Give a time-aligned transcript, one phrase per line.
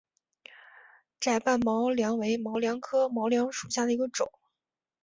[1.19, 4.31] 窄瓣毛茛为毛茛科毛茛属下的一个种。